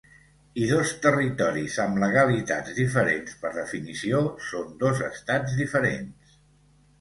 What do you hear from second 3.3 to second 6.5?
per definició són dos estats diferents.